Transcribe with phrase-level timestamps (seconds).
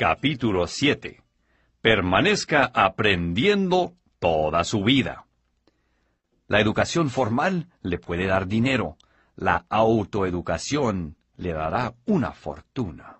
[0.00, 1.22] Capítulo 7.
[1.82, 5.26] Permanezca aprendiendo toda su vida.
[6.48, 8.96] La educación formal le puede dar dinero.
[9.36, 13.18] La autoeducación le dará una fortuna.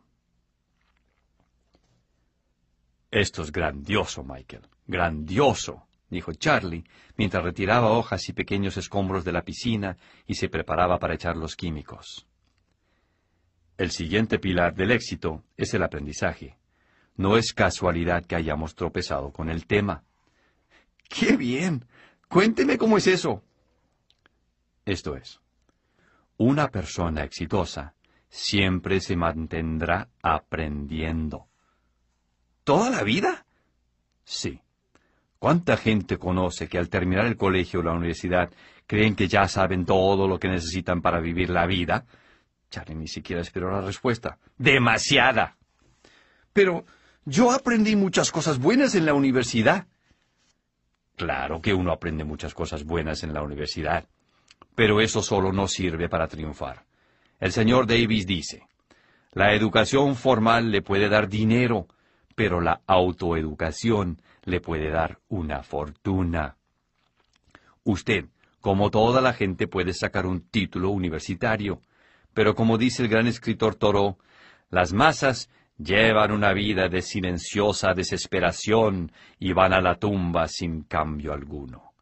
[3.11, 4.67] Esto es grandioso, Michael.
[4.87, 6.85] Grandioso, dijo Charlie,
[7.15, 11.57] mientras retiraba hojas y pequeños escombros de la piscina y se preparaba para echar los
[11.57, 12.27] químicos.
[13.77, 16.57] El siguiente pilar del éxito es el aprendizaje.
[17.21, 20.05] No es casualidad que hayamos tropezado con el tema.
[21.07, 21.85] ¡Qué bien!
[22.31, 23.45] Cuénteme cómo es eso.
[24.87, 25.39] Esto es,
[26.39, 27.93] una persona exitosa
[28.31, 31.47] siempre se mantendrá aprendiendo.
[32.65, 33.45] ¿Toda la vida?
[34.25, 34.59] Sí.
[35.39, 38.51] ¿Cuánta gente conoce que al terminar el colegio o la universidad
[38.87, 42.07] creen que ya saben todo lo que necesitan para vivir la vida?
[42.71, 44.39] Charlie ni siquiera esperó la respuesta.
[44.57, 45.59] ¡Demasiada!
[46.55, 46.87] Pero
[47.25, 49.87] yo aprendí muchas cosas buenas en la universidad.
[51.17, 54.09] Claro que uno aprende muchas cosas buenas en la universidad,
[54.75, 56.85] pero eso solo no sirve para triunfar.
[57.39, 58.67] El señor Davis dice,
[59.33, 61.87] la educación formal le puede dar dinero,
[62.35, 66.57] pero la autoeducación le puede dar una fortuna.
[67.85, 68.27] Usted,
[68.61, 71.83] como toda la gente, puede sacar un título universitario,
[72.35, 74.19] pero como dice el gran escritor Toro,
[74.71, 75.51] las masas
[75.83, 81.95] llevan una vida de silenciosa desesperación y van a la tumba sin cambio alguno.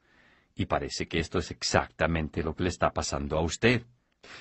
[0.54, 3.82] Y parece que esto es exactamente lo que le está pasando a usted.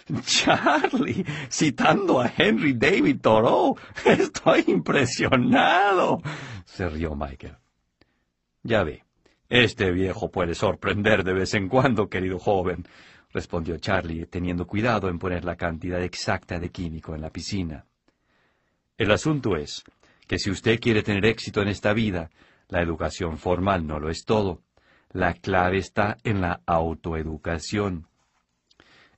[0.25, 6.21] Charlie, citando a Henry David Thoreau, estoy impresionado,
[6.65, 7.57] se rió Michael.
[8.63, 9.03] Ya ve,
[9.49, 12.85] este viejo puede sorprender de vez en cuando, querido joven,
[13.31, 17.85] respondió Charlie, teniendo cuidado en poner la cantidad exacta de químico en la piscina.
[18.97, 19.83] El asunto es
[20.27, 22.31] que si usted quiere tener éxito en esta vida,
[22.67, 24.63] la educación formal no lo es todo.
[25.11, 28.07] La clave está en la autoeducación.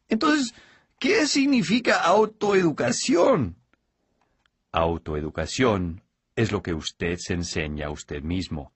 [0.07, 0.53] Entonces,
[1.00, 3.56] ¿qué significa autoeducación?
[4.72, 6.03] Autoeducación
[6.35, 8.73] es lo que usted se enseña a usted mismo.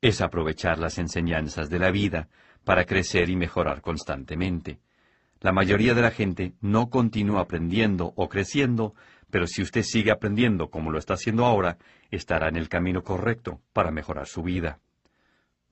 [0.00, 2.28] Es aprovechar las enseñanzas de la vida
[2.64, 4.80] para crecer y mejorar constantemente.
[5.40, 8.94] La mayoría de la gente no continúa aprendiendo o creciendo
[9.30, 11.78] pero si usted sigue aprendiendo como lo está haciendo ahora,
[12.10, 14.80] estará en el camino correcto para mejorar su vida.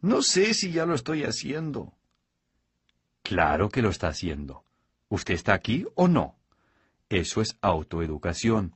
[0.01, 1.93] No sé si ya lo estoy haciendo.
[3.23, 4.65] Claro que lo está haciendo.
[5.09, 6.37] ¿Usted está aquí o no?
[7.09, 8.75] Eso es autoeducación.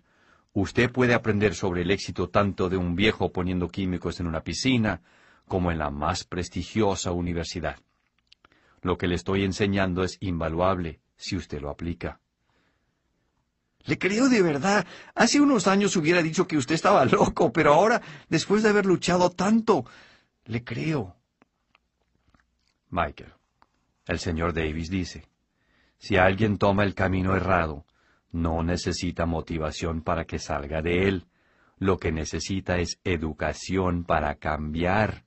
[0.53, 5.01] Usted puede aprender sobre el éxito tanto de un viejo poniendo químicos en una piscina
[5.47, 7.77] como en la más prestigiosa universidad.
[8.83, 12.22] Lo que le estoy enseñando es invaluable si usted lo aplica.
[13.85, 14.87] Le creo de verdad.
[15.15, 19.31] Hace unos años hubiera dicho que usted estaba loco, pero ahora, después de haber luchado
[19.31, 19.85] tanto,
[20.45, 21.17] le creo.
[22.91, 23.33] Michael,
[24.07, 25.25] el señor Davis dice,
[25.99, 27.87] si alguien toma el camino errado,
[28.33, 31.27] no necesita motivación para que salga de él.
[31.79, 35.25] Lo que necesita es educación para cambiar.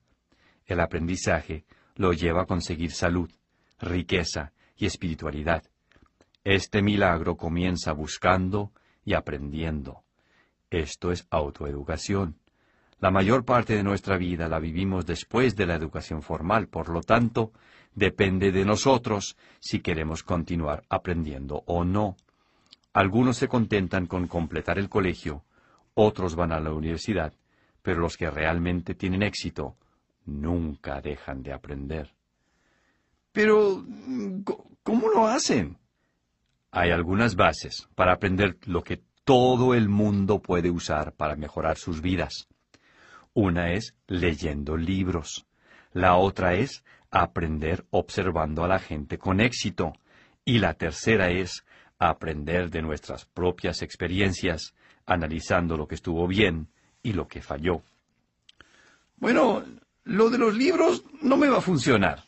[0.65, 3.29] El aprendizaje lo lleva a conseguir salud,
[3.79, 5.63] riqueza y espiritualidad.
[6.45, 8.71] Este milagro comienza buscando
[9.03, 10.03] y aprendiendo.
[10.69, 12.37] Esto es autoeducación.
[12.99, 17.01] La mayor parte de nuestra vida la vivimos después de la educación formal, por lo
[17.01, 17.51] tanto,
[17.95, 22.15] depende de nosotros si queremos continuar aprendiendo o no.
[22.93, 25.43] Algunos se contentan con completar el colegio,
[25.95, 27.33] otros van a la universidad,
[27.81, 29.77] pero los que realmente tienen éxito
[30.25, 32.13] nunca dejan de aprender.
[33.31, 33.83] Pero,
[34.83, 35.79] ¿cómo lo hacen?
[36.77, 42.01] Hay algunas bases para aprender lo que todo el mundo puede usar para mejorar sus
[42.01, 42.49] vidas.
[43.33, 45.47] Una es leyendo libros.
[45.93, 49.93] La otra es aprender observando a la gente con éxito.
[50.43, 51.63] Y la tercera es
[51.97, 54.75] aprender de nuestras propias experiencias,
[55.05, 56.67] analizando lo que estuvo bien
[57.01, 57.83] y lo que falló.
[59.15, 59.63] Bueno,
[60.03, 62.25] lo de los libros no me va a funcionar.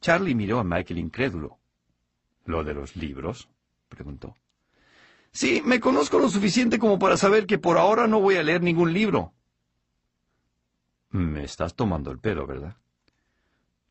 [0.00, 1.61] Charlie miró a Michael incrédulo.
[2.44, 3.48] ¿Lo de los libros?
[3.88, 4.34] preguntó.
[5.32, 8.62] Sí, me conozco lo suficiente como para saber que por ahora no voy a leer
[8.62, 9.32] ningún libro.
[11.10, 12.76] Me estás tomando el pelo, ¿verdad?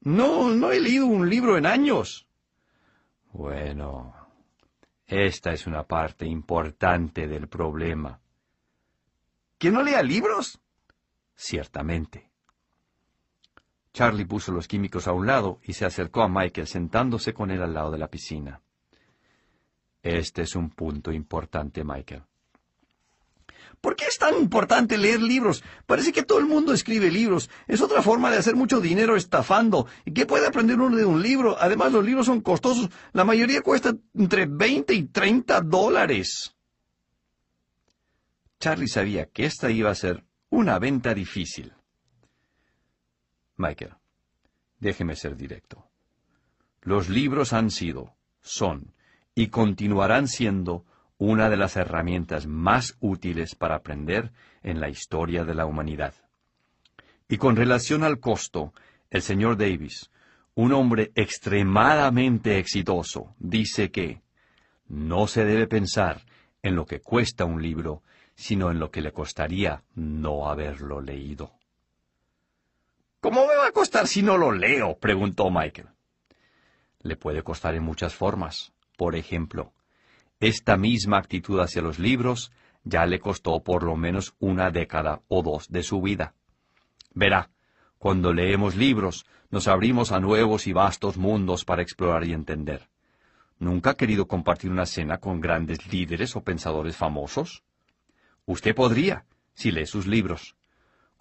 [0.01, 2.27] No, no he leído un libro en años.
[3.31, 4.13] Bueno,
[5.05, 8.19] esta es una parte importante del problema.
[9.57, 10.59] ¿Que no lea libros?
[11.35, 12.30] Ciertamente.
[13.93, 17.61] Charlie puso los químicos a un lado y se acercó a Michael sentándose con él
[17.61, 18.61] al lado de la piscina.
[20.01, 22.23] Este es un punto importante, Michael.
[23.81, 25.63] ¿Por qué es tan importante leer libros?
[25.87, 27.49] Parece que todo el mundo escribe libros.
[27.67, 29.87] Es otra forma de hacer mucho dinero estafando.
[30.05, 31.57] ¿Y qué puede aprender uno de un libro?
[31.59, 32.89] Además, los libros son costosos.
[33.11, 36.55] La mayoría cuesta entre 20 y 30 dólares.
[38.59, 41.73] Charlie sabía que esta iba a ser una venta difícil.
[43.61, 43.93] Michael,
[44.79, 45.85] déjeme ser directo.
[46.81, 48.93] Los libros han sido, son
[49.35, 50.85] y continuarán siendo
[51.17, 54.31] una de las herramientas más útiles para aprender
[54.63, 56.15] en la historia de la humanidad.
[57.29, 58.73] Y con relación al costo,
[59.11, 60.09] el señor Davis,
[60.55, 64.21] un hombre extremadamente exitoso, dice que
[64.87, 66.23] no se debe pensar
[66.63, 68.01] en lo que cuesta un libro,
[68.35, 71.60] sino en lo que le costaría no haberlo leído.
[73.21, 74.97] ¿Cómo me va a costar si no lo leo?
[74.97, 75.89] preguntó Michael.
[77.03, 78.73] Le puede costar en muchas formas.
[78.97, 79.73] Por ejemplo,
[80.39, 82.51] esta misma actitud hacia los libros
[82.83, 86.33] ya le costó por lo menos una década o dos de su vida.
[87.13, 87.51] Verá,
[87.99, 92.89] cuando leemos libros, nos abrimos a nuevos y vastos mundos para explorar y entender.
[93.59, 97.63] ¿Nunca ha querido compartir una cena con grandes líderes o pensadores famosos?
[98.47, 100.55] Usted podría, si lee sus libros.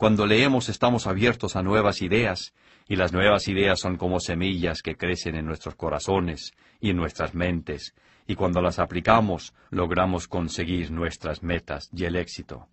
[0.00, 2.54] Cuando leemos estamos abiertos a nuevas ideas,
[2.88, 7.34] y las nuevas ideas son como semillas que crecen en nuestros corazones y en nuestras
[7.34, 7.94] mentes,
[8.26, 12.66] y cuando las aplicamos logramos conseguir nuestras metas y el éxito.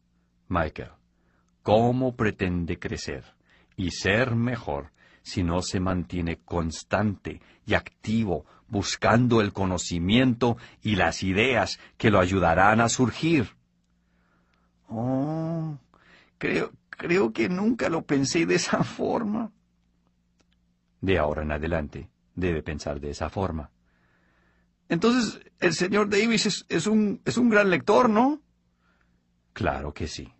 [0.47, 0.91] Michael,
[1.63, 3.25] ¿cómo pretende crecer
[3.75, 11.23] y ser mejor si no se mantiene constante y activo buscando el conocimiento y las
[11.23, 13.49] ideas que lo ayudarán a surgir?
[14.87, 15.77] Oh,
[16.37, 19.51] creo, creo que nunca lo pensé de esa forma.
[20.99, 23.71] De ahora en adelante debe pensar de esa forma.
[24.89, 28.41] Entonces, el señor Davis es, un, es un gran lector, ¿no?
[29.53, 30.33] Claro que sí.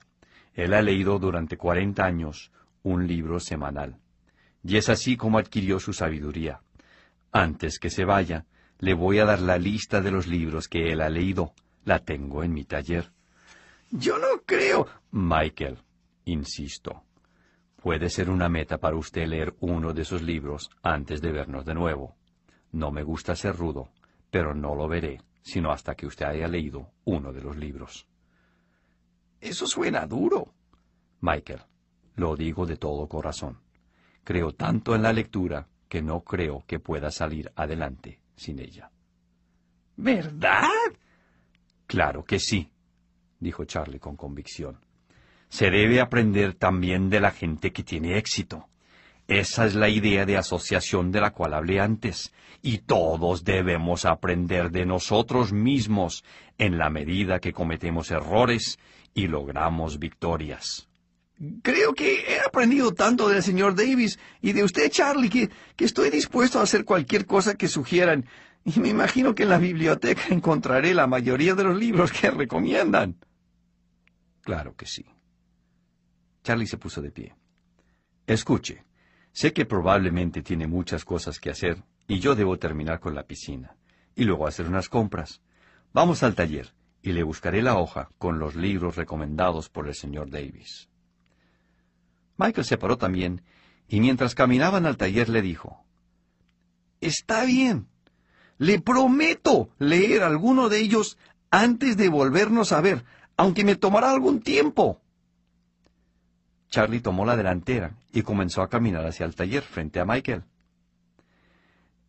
[0.54, 2.51] Él ha leído durante cuarenta años
[2.83, 4.00] un libro semanal.
[4.63, 6.62] Y es así como adquirió su sabiduría.
[7.31, 8.45] Antes que se vaya,
[8.80, 11.53] le voy a dar la lista de los libros que él ha leído.
[11.83, 13.12] La tengo en mi taller.
[13.92, 14.88] Yo no creo.
[15.12, 15.80] Michael,
[16.27, 17.03] insisto,
[17.75, 21.74] puede ser una meta para usted leer uno de esos libros antes de vernos de
[21.74, 22.15] nuevo.
[22.71, 23.89] No me gusta ser rudo,
[24.29, 28.06] pero no lo veré sino hasta que usted haya leído uno de los libros.
[29.39, 30.53] Eso suena duro.
[31.21, 31.62] Michael,
[32.15, 33.62] lo digo de todo corazón.
[34.25, 38.91] Creo tanto en la lectura que no creo que pueda salir adelante sin ella.
[39.95, 40.68] ¿Verdad?
[41.85, 42.69] Claro que sí,
[43.39, 44.77] dijo Charlie con convicción.
[45.49, 48.67] Se debe aprender también de la gente que tiene éxito.
[49.27, 54.71] Esa es la idea de asociación de la cual hablé antes, y todos debemos aprender
[54.71, 56.23] de nosotros mismos
[56.57, 58.79] en la medida que cometemos errores
[59.13, 60.88] y logramos victorias.
[61.61, 66.09] Creo que he aprendido tanto del señor Davis y de usted, Charlie, que, que estoy
[66.09, 68.25] dispuesto a hacer cualquier cosa que sugieran,
[68.63, 73.17] y me imagino que en la biblioteca encontraré la mayoría de los libros que recomiendan.
[74.41, 75.05] Claro que sí.
[76.47, 77.35] Charlie se puso de pie.
[78.25, 78.85] Escuche,
[79.33, 83.75] sé que probablemente tiene muchas cosas que hacer y yo debo terminar con la piscina
[84.15, 85.41] y luego hacer unas compras.
[85.91, 90.29] Vamos al taller y le buscaré la hoja con los libros recomendados por el señor
[90.29, 90.88] Davis.
[92.38, 93.41] Michael se paró también
[93.89, 95.83] y mientras caminaban al taller le dijo,
[97.01, 97.89] Está bien,
[98.57, 101.17] le prometo leer alguno de ellos
[101.51, 103.03] antes de volvernos a ver,
[103.36, 105.01] aunque me tomará algún tiempo.
[106.77, 110.43] Charlie tomó la delantera y comenzó a caminar hacia el taller frente a Michael.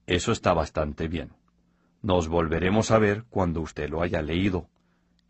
[0.06, 1.30] Eso está bastante bien.
[2.02, 4.68] Nos volveremos a ver cuando usted lo haya leído.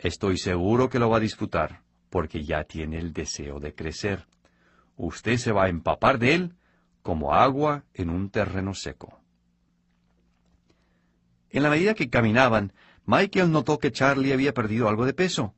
[0.01, 4.27] Estoy seguro que lo va a disfrutar, porque ya tiene el deseo de crecer.
[4.97, 6.57] Usted se va a empapar de él
[7.03, 9.21] como agua en un terreno seco.
[11.51, 12.73] En la medida que caminaban,
[13.07, 15.55] Michael notó que Charlie había perdido algo de peso.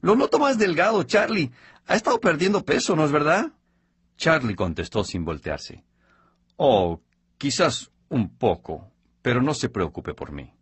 [0.00, 1.50] Lo noto más delgado, Charlie.
[1.86, 3.52] Ha estado perdiendo peso, ¿no es verdad?
[4.16, 5.84] Charlie contestó sin voltearse.
[6.56, 7.00] Oh,
[7.38, 8.90] quizás un poco,
[9.22, 10.52] pero no se preocupe por mí.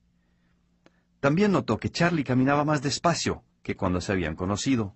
[1.21, 4.95] También notó que Charlie caminaba más despacio que cuando se habían conocido.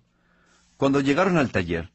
[0.77, 1.91] Cuando llegaron al taller,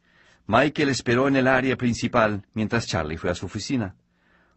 [0.47, 3.95] Michael esperó en el área principal mientras Charlie fue a su oficina.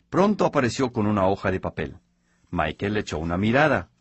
[0.10, 1.98] Pronto apareció con una hoja de papel.
[2.50, 3.92] Michael le echó una mirada.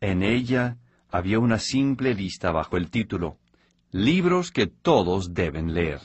[0.00, 0.76] En ella
[1.08, 3.39] había una simple lista bajo el título
[3.92, 6.00] Libros que todos deben leer.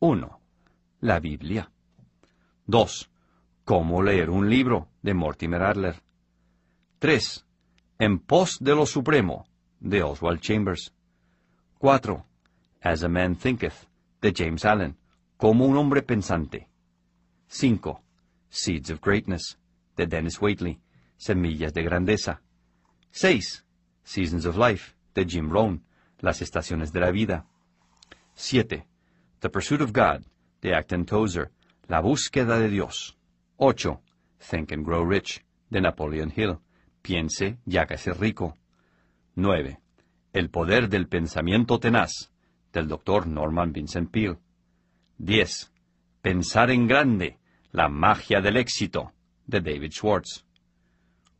[0.00, 0.40] 1.
[1.00, 1.70] La Biblia.
[2.66, 3.10] 2.
[3.64, 6.02] Cómo leer un libro, de Mortimer Adler.
[6.98, 7.46] 3.
[8.00, 9.46] En pos de lo supremo,
[9.78, 10.92] de Oswald Chambers.
[11.78, 12.22] 4.
[12.82, 13.88] As a Man Thinketh,
[14.20, 14.98] de James Allen,
[15.38, 16.68] como un hombre pensante.
[17.48, 18.02] 5.
[18.50, 19.58] Seeds of Greatness,
[19.96, 20.78] de Dennis Waitley,
[21.16, 22.42] Semillas de Grandeza.
[23.12, 23.64] 6.
[24.04, 25.82] Seasons of Life, de Jim Rohn,
[26.20, 27.46] Las Estaciones de la Vida.
[28.34, 28.86] 7.
[29.40, 30.26] The Pursuit of God,
[30.60, 31.50] de Acton Tozer,
[31.88, 33.16] La Búsqueda de Dios.
[33.56, 34.00] 8.
[34.38, 36.58] Think and Grow Rich, de Napoleon Hill,
[37.02, 38.56] Piense y hágase rico.
[39.34, 39.78] 9.
[40.32, 42.30] El poder del pensamiento tenaz,
[42.72, 43.26] del Dr.
[43.26, 44.38] Norman Vincent Peale.
[45.18, 45.72] 10.
[46.20, 47.38] Pensar en grande,
[47.72, 49.12] la magia del éxito,
[49.46, 50.44] de David Schwartz.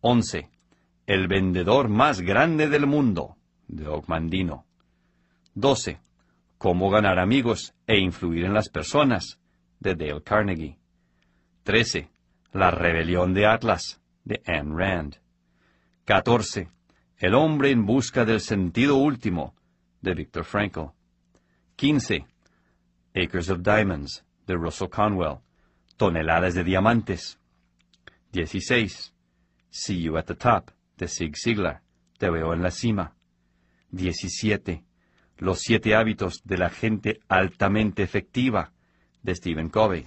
[0.00, 0.48] 11.
[1.06, 3.36] El vendedor más grande del mundo,
[3.68, 4.64] de Ogmandino.
[5.54, 6.00] 12.
[6.58, 9.38] Cómo ganar amigos e influir en las personas,
[9.80, 10.78] de Dale Carnegie.
[11.64, 12.10] 13.
[12.52, 15.16] La rebelión de Atlas, de Anne Rand.
[16.04, 16.68] 14.
[17.16, 19.54] El hombre en busca del sentido último,
[20.00, 20.92] de Viktor Frankl.
[21.76, 22.26] 15.
[23.14, 25.38] Acres of Diamonds, de Russell Conwell.
[25.96, 27.38] Toneladas de diamantes.
[28.32, 29.12] 16.
[29.70, 31.82] See You at the Top, de Zig Ziglar.
[32.18, 33.14] Te veo en la cima.
[33.90, 34.84] 17.
[35.40, 38.74] Los siete hábitos de la gente altamente efectiva,
[39.22, 40.06] de Stephen Covey.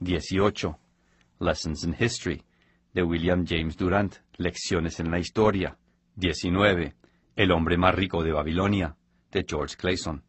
[0.00, 0.76] 18.
[1.38, 2.42] Lessons in History,
[2.92, 5.78] de William James Durant, Lecciones en la Historia.
[6.16, 6.96] 19.
[7.36, 8.96] El hombre más rico de Babilonia,
[9.30, 10.24] de George Clayson.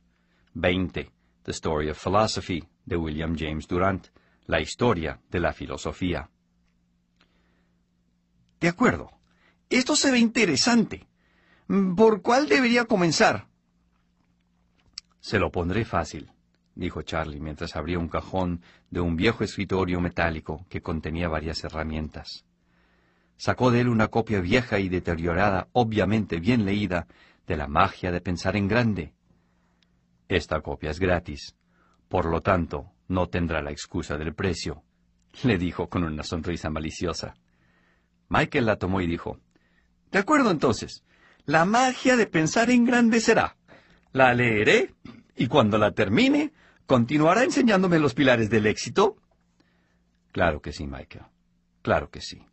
[0.53, 1.11] 20.
[1.41, 4.05] The Story of Philosophy, de William James Durant,
[4.45, 6.29] La historia de la filosofía.
[8.59, 9.09] De acuerdo.
[9.67, 11.07] Esto se ve interesante.
[11.95, 13.49] ¿Por cuál debería comenzar?
[15.21, 16.31] Se lo pondré fácil,
[16.75, 22.43] dijo Charlie mientras abría un cajón de un viejo escritorio metálico que contenía varias herramientas.
[23.37, 27.07] Sacó de él una copia vieja y deteriorada, obviamente bien leída,
[27.47, 29.13] de la magia de pensar en grande.
[30.27, 31.55] Esta copia es gratis,
[32.07, 34.83] por lo tanto, no tendrá la excusa del precio,
[35.43, 37.35] le dijo con una sonrisa maliciosa.
[38.29, 39.39] Michael la tomó y dijo,
[40.11, 41.03] De acuerdo entonces,
[41.45, 43.57] la magia de pensar en grande será.
[44.13, 44.93] La leeré
[45.35, 46.51] y cuando la termine,
[46.85, 49.17] ¿continuará enseñándome los pilares del éxito?
[50.31, 51.25] Claro que sí, Michael.
[51.81, 52.45] Claro que sí.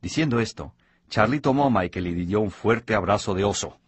[0.00, 0.74] Diciendo esto,
[1.08, 3.78] Charlie tomó a Michael y le dio un fuerte abrazo de oso.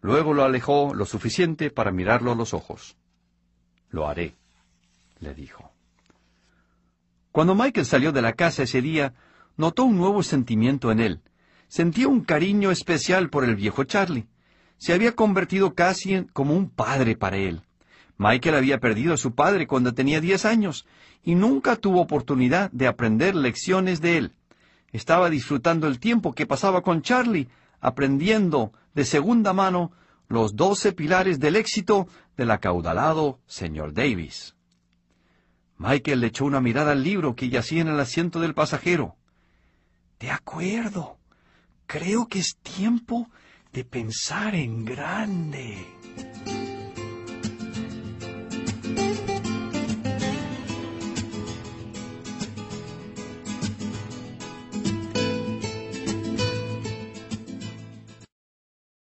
[0.00, 2.96] Luego lo alejó lo suficiente para mirarlo a los ojos.
[3.90, 4.34] Lo haré,
[5.18, 5.72] le dijo.
[7.32, 9.14] Cuando Michael salió de la casa ese día,
[9.56, 11.20] notó un nuevo sentimiento en él.
[11.68, 14.26] Sentía un cariño especial por el viejo Charlie.
[14.80, 17.60] Se había convertido casi en, como un padre para él.
[18.16, 20.86] Michael había perdido a su padre cuando tenía diez años
[21.22, 24.32] y nunca tuvo oportunidad de aprender lecciones de él.
[24.90, 27.48] Estaba disfrutando el tiempo que pasaba con Charlie,
[27.82, 29.92] aprendiendo de segunda mano
[30.28, 32.08] los doce pilares del éxito
[32.38, 34.56] del acaudalado señor Davis.
[35.76, 39.14] Michael le echó una mirada al libro que yacía en el asiento del pasajero.
[40.18, 41.18] De acuerdo.
[41.86, 43.28] Creo que es tiempo
[43.72, 45.99] de pensar en grande.